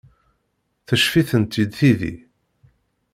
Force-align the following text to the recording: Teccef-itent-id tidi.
Teccef-itent-id 0.87 1.71
tidi. 1.77 2.13